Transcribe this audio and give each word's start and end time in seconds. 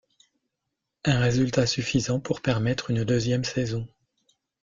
Un 1.05 1.19
résultat 1.19 1.67
suffisant 1.67 2.19
pour 2.19 2.41
permettre 2.41 2.89
une 2.89 3.03
deuxième 3.03 3.43
saison. 3.43 3.87